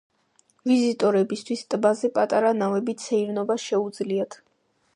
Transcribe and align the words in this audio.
ვიზიტორებისთვის 0.69 1.61
ტბაზე 1.73 2.11
პატარა 2.15 2.55
ნავებით 2.63 3.05
სეირნობა 3.09 3.59
შეუძლიათ. 3.67 4.39